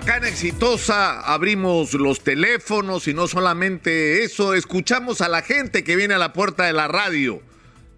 [0.00, 5.94] Acá en Exitosa abrimos los teléfonos y no solamente eso, escuchamos a la gente que
[5.94, 7.42] viene a la puerta de la radio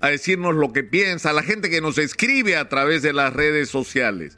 [0.01, 3.33] a decirnos lo que piensa, a la gente que nos escribe a través de las
[3.33, 4.37] redes sociales.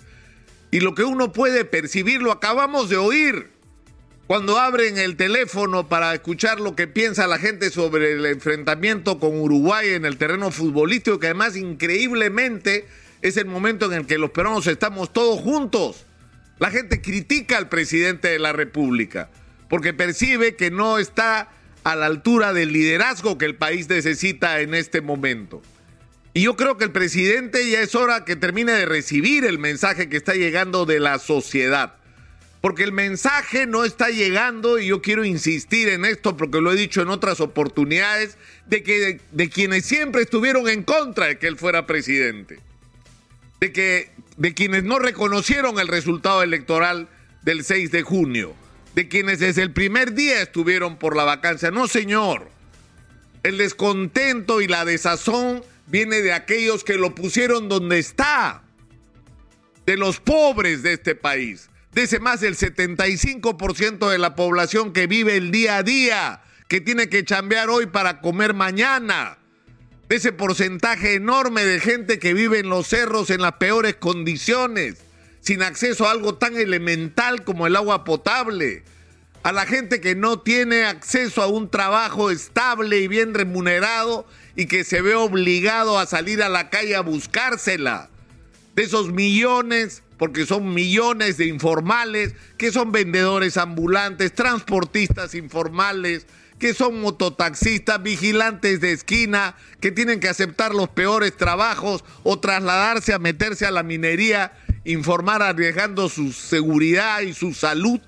[0.73, 3.49] Y lo que uno puede percibir lo acabamos de oír
[4.27, 9.41] cuando abren el teléfono para escuchar lo que piensa la gente sobre el enfrentamiento con
[9.41, 12.87] Uruguay en el terreno futbolístico, que además increíblemente
[13.23, 16.05] es el momento en el que los peruanos estamos todos juntos
[16.59, 19.29] la gente critica al presidente de la República
[19.69, 21.51] porque percibe que no está
[21.83, 25.63] a la altura del liderazgo que el país necesita en este momento.
[26.33, 30.09] Y yo creo que el presidente ya es hora que termine de recibir el mensaje
[30.09, 31.97] que está llegando de la sociedad.
[32.61, 36.77] Porque el mensaje no está llegando, y yo quiero insistir en esto porque lo he
[36.77, 41.59] dicho en otras oportunidades, de que de, quienes siempre estuvieron en contra de que él
[41.59, 42.59] fuera presidente.
[43.61, 47.09] De que de quienes no reconocieron el resultado electoral
[47.43, 48.55] del 6 de junio,
[48.95, 51.71] de quienes desde el primer día estuvieron por la vacancia.
[51.71, 52.49] No, señor.
[53.43, 58.63] El descontento y la desazón viene de aquellos que lo pusieron donde está,
[59.85, 65.07] de los pobres de este país, de ese más del 75% de la población que
[65.07, 69.39] vive el día a día, que tiene que chambear hoy para comer mañana
[70.09, 74.97] de ese porcentaje enorme de gente que vive en los cerros en las peores condiciones,
[75.41, 78.85] sin acceso a algo tan elemental como el agua potable,
[79.43, 84.67] a la gente que no tiene acceso a un trabajo estable y bien remunerado y
[84.67, 88.11] que se ve obligado a salir a la calle a buscársela,
[88.75, 96.27] de esos millones porque son millones de informales que son vendedores ambulantes, transportistas informales,
[96.59, 103.13] que son mototaxistas, vigilantes de esquina, que tienen que aceptar los peores trabajos o trasladarse
[103.13, 104.53] a meterse a la minería,
[104.85, 108.01] informar arriesgando su seguridad y su salud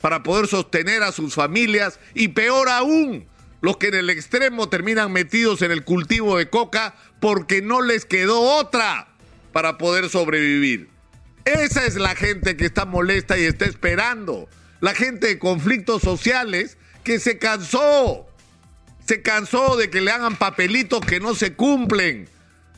[0.00, 3.26] para poder sostener a sus familias y peor aún,
[3.60, 8.04] los que en el extremo terminan metidos en el cultivo de coca porque no les
[8.04, 9.08] quedó otra
[9.52, 10.88] para poder sobrevivir.
[11.44, 14.48] Esa es la gente que está molesta y está esperando.
[14.80, 18.26] La gente de conflictos sociales que se cansó.
[19.06, 22.28] Se cansó de que le hagan papelitos que no se cumplen,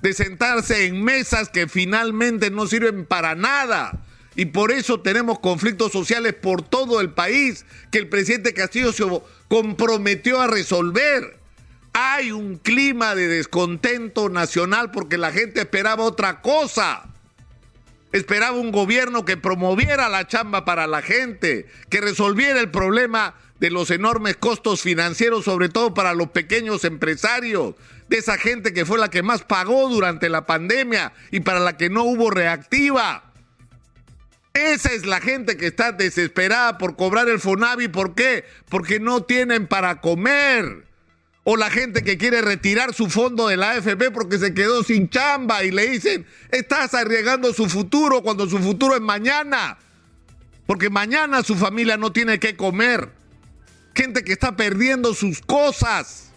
[0.00, 4.00] de sentarse en mesas que finalmente no sirven para nada.
[4.36, 9.04] Y por eso tenemos conflictos sociales por todo el país que el presidente Castillo se
[9.48, 11.38] comprometió a resolver.
[11.92, 17.08] Hay un clima de descontento nacional porque la gente esperaba otra cosa.
[18.12, 23.70] Esperaba un gobierno que promoviera la chamba para la gente, que resolviera el problema de
[23.70, 27.74] los enormes costos financieros, sobre todo para los pequeños empresarios,
[28.08, 31.76] de esa gente que fue la que más pagó durante la pandemia y para la
[31.76, 33.32] que no hubo reactiva.
[34.54, 37.88] Esa es la gente que está desesperada por cobrar el FONAVI.
[37.88, 38.44] ¿Por qué?
[38.68, 40.86] Porque no tienen para comer.
[41.44, 45.08] O la gente que quiere retirar su fondo de la AFP porque se quedó sin
[45.08, 49.78] chamba y le dicen, estás arriesgando su futuro cuando su futuro es mañana.
[50.66, 53.19] Porque mañana su familia no tiene que comer
[53.94, 56.30] gente que está perdiendo sus cosas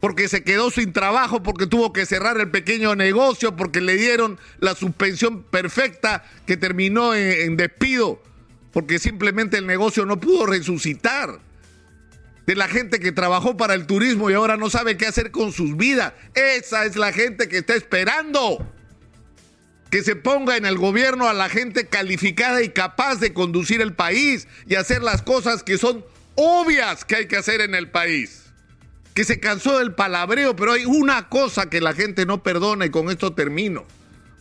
[0.00, 4.38] porque se quedó sin trabajo, porque tuvo que cerrar el pequeño negocio, porque le dieron
[4.60, 8.22] la suspensión perfecta que terminó en, despido,
[8.72, 11.40] porque simplemente el negocio no pudo resucitar.
[12.46, 15.52] De la gente que trabajó para el turismo y ahora no sabe qué hacer con
[15.52, 16.14] sus vidas.
[16.34, 18.66] Esa es la gente que está esperando
[19.90, 23.92] que se ponga en el gobierno a la gente calificada y capaz de conducir el
[23.92, 26.06] país y hacer las cosas que son
[26.40, 28.44] obvias que hay que hacer en el país.
[29.12, 32.90] Que se cansó del palabreo, pero hay una cosa que la gente no perdona y
[32.90, 33.84] con esto termino.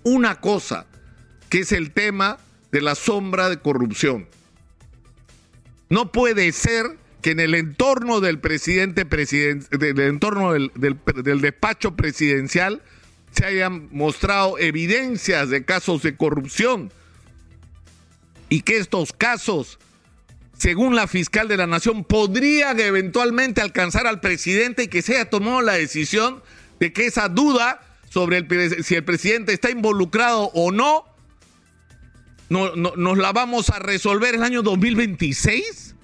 [0.04, 0.86] Una cosa,
[1.50, 2.38] que es el tema
[2.72, 4.28] de la sombra de corrupción.
[5.90, 12.84] No puede ser que en el entorno del presidente, del entorno del, del despacho presidencial,
[13.32, 16.92] se hayan mostrado evidencias de casos de corrupción
[18.50, 19.80] y que estos casos
[20.58, 25.30] según la fiscal de la Nación, podrían eventualmente alcanzar al presidente y que se haya
[25.30, 26.42] tomado la decisión
[26.80, 31.06] de que esa duda sobre el, si el presidente está involucrado o no,
[32.50, 35.96] no, nos la vamos a resolver el año 2026.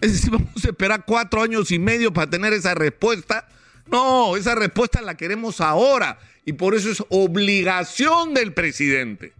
[0.00, 3.48] Es decir, vamos a esperar cuatro años y medio para tener esa respuesta.
[3.86, 9.34] No, esa respuesta la queremos ahora y por eso es obligación del presidente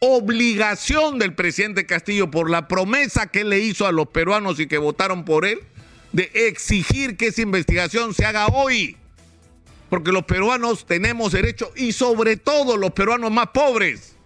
[0.00, 4.78] obligación del presidente Castillo por la promesa que le hizo a los peruanos y que
[4.78, 5.60] votaron por él
[6.12, 8.96] de exigir que esa investigación se haga hoy.
[9.88, 14.16] Porque los peruanos tenemos derecho y sobre todo los peruanos más pobres.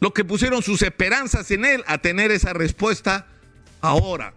[0.00, 3.26] los que pusieron sus esperanzas en él, a tener esa respuesta
[3.80, 4.34] ahora.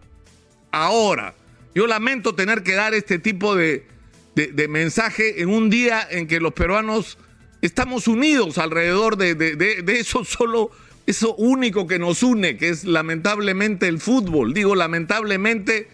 [0.71, 1.35] Ahora.
[1.75, 3.85] Yo lamento tener que dar este tipo de,
[4.33, 7.17] de, mensaje en un día en que los peruanos
[7.61, 10.71] estamos unidos alrededor de, eso solo,
[11.05, 14.53] eso único que nos une, que es lamentablemente el fútbol.
[14.53, 15.87] Digo lamentablemente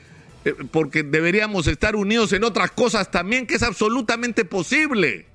[0.45, 5.27] eh, porque deberíamos estar unidos en otras cosas también, que es absolutamente posible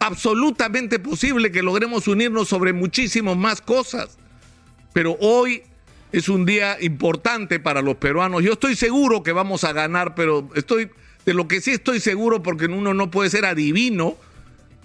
[0.00, 4.18] absolutamente posible que logremos unirnos sobre muchísimas más cosas.
[4.92, 5.62] Pero hoy
[6.10, 8.42] es un día importante para los peruanos.
[8.42, 10.90] Yo estoy seguro que vamos a ganar, pero estoy
[11.26, 14.16] de lo que sí estoy seguro porque uno no puede ser adivino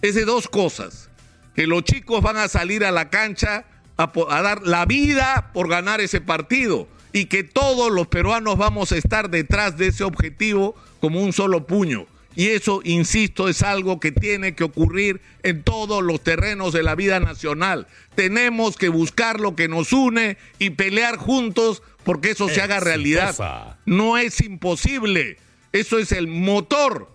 [0.02, 1.10] es de dos cosas.
[1.56, 3.66] Que los chicos van a salir a la cancha
[3.98, 8.92] a, a dar la vida por ganar ese partido y que todos los peruanos vamos
[8.92, 12.08] a estar detrás de ese objetivo como un solo puño.
[12.36, 16.96] Y eso, insisto, es algo que tiene que ocurrir en todos los terrenos de la
[16.96, 17.88] vida nacional.
[18.16, 23.78] Tenemos que buscar lo que nos une y pelear juntos porque eso se haga realidad.
[23.86, 25.38] No es imposible.
[25.72, 27.10] Eso es el motor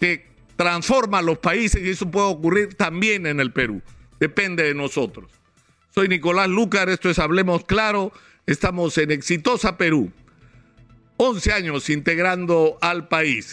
[0.00, 3.82] que transforma los países y eso puede ocurrir también en el Perú.
[4.18, 5.30] Depende de nosotros.
[5.94, 8.12] Soy Nicolás Lucar, esto es Hablemos Claro.
[8.46, 10.10] Estamos en Exitosa Perú.
[11.18, 13.44] 11 años integrando al país.